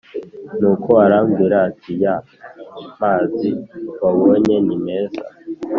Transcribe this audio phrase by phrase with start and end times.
[0.59, 2.15] Nuko arambwira ati Ya
[3.01, 3.49] mazi
[4.01, 5.21] wabonye ni meza